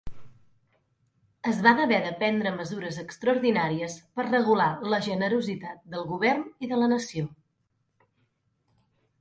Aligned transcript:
Es 1.49 1.57
van 1.65 1.81
haver 1.83 1.99
de 2.05 2.13
prendre 2.23 2.53
mesures 2.55 2.97
extraordinàries 3.03 3.99
per 4.17 4.27
regular 4.29 4.71
la 4.95 5.01
generositat 5.09 5.85
del 5.93 6.09
govern 6.15 6.45
i 6.65 6.71
de 6.73 6.81
la 6.83 6.89
nació. 6.97 7.29